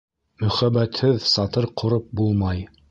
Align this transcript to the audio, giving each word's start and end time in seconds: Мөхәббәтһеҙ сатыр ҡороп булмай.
Мөхәббәтһеҙ 0.43 1.21
сатыр 1.35 1.71
ҡороп 1.83 2.13
булмай. 2.23 2.69